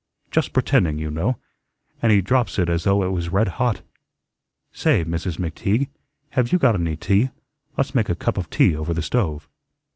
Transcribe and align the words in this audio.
Just 0.31 0.51
pretending, 0.51 0.97
you 0.97 1.11
know, 1.11 1.37
and 2.01 2.11
he 2.11 2.21
drops 2.21 2.57
it 2.57 2.69
as 2.69 2.85
though 2.85 3.03
it 3.03 3.11
was 3.11 3.29
red 3.29 3.47
hot. 3.61 3.83
Say, 4.71 5.05
Mrs. 5.05 5.37
McTeague, 5.37 5.89
have 6.31 6.51
you 6.51 6.57
got 6.57 6.73
any 6.73 6.95
tea? 6.95 7.29
Let's 7.77 7.93
make 7.93 8.09
a 8.09 8.15
cup 8.15 8.35
of 8.39 8.49
tea 8.49 8.75
over 8.75 8.95
the 8.95 9.03
stove." 9.03 9.47